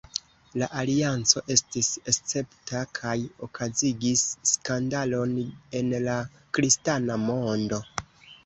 [0.59, 3.13] La alianco estis escepta, kaj
[3.49, 5.37] okazigis skandalon
[5.83, 6.17] en la
[6.59, 7.81] kristana mondo.